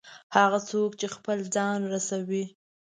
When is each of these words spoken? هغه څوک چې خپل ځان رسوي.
هغه 0.35 0.59
څوک 0.69 0.91
چې 0.99 1.07
خپل 1.15 1.37
ځان 1.55 1.79
رسوي. 1.93 2.45